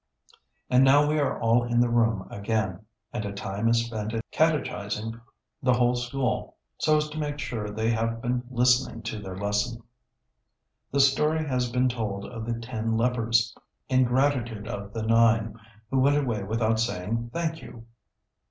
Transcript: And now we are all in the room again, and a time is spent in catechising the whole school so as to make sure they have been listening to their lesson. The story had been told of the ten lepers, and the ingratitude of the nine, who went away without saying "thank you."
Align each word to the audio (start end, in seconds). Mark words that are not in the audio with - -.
And 0.67 0.83
now 0.83 1.07
we 1.07 1.19
are 1.19 1.39
all 1.39 1.63
in 1.63 1.79
the 1.79 1.87
room 1.87 2.27
again, 2.31 2.87
and 3.13 3.23
a 3.23 3.31
time 3.31 3.67
is 3.67 3.85
spent 3.85 4.13
in 4.13 4.21
catechising 4.31 5.21
the 5.61 5.73
whole 5.73 5.93
school 5.93 6.57
so 6.79 6.97
as 6.97 7.07
to 7.09 7.19
make 7.19 7.37
sure 7.37 7.69
they 7.69 7.91
have 7.91 8.19
been 8.19 8.41
listening 8.49 9.03
to 9.03 9.19
their 9.19 9.37
lesson. 9.37 9.83
The 10.89 11.01
story 11.01 11.45
had 11.47 11.61
been 11.71 11.87
told 11.87 12.25
of 12.25 12.47
the 12.47 12.59
ten 12.59 12.97
lepers, 12.97 13.53
and 13.91 13.99
the 13.99 14.09
ingratitude 14.09 14.67
of 14.67 14.91
the 14.91 15.03
nine, 15.03 15.53
who 15.91 15.99
went 15.99 16.17
away 16.17 16.41
without 16.45 16.79
saying 16.79 17.29
"thank 17.31 17.61
you." 17.61 17.85